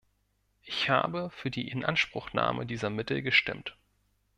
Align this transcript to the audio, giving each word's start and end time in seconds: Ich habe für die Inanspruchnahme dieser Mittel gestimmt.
Ich 0.63 0.89
habe 0.89 1.29
für 1.29 1.51
die 1.51 1.67
Inanspruchnahme 1.67 2.65
dieser 2.65 2.89
Mittel 2.89 3.21
gestimmt. 3.21 3.77